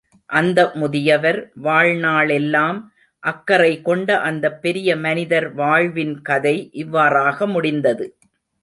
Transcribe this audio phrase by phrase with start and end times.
[0.29, 2.79] அந்த முதியவர், வாழ்நாளெல்லால்
[3.23, 8.07] அக்கறை கொண்ட அந்தப்பெரிய மனிதர் வாழ்வின் கதை இவ்வாறாக முடிந்தது.